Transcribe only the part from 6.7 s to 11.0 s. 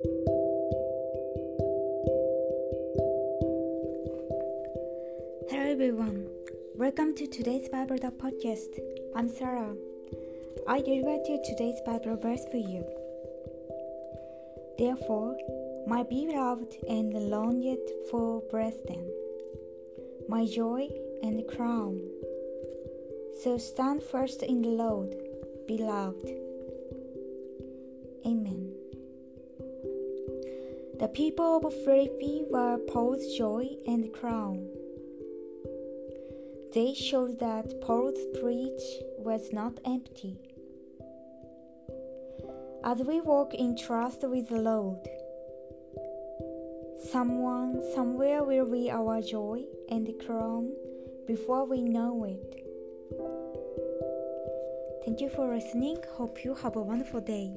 Welcome to today's Bible Talk podcast. I'm Sarah. I